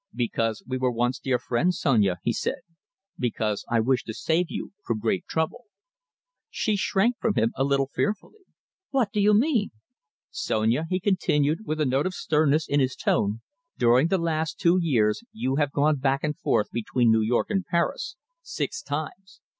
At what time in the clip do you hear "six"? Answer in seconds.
18.41-18.81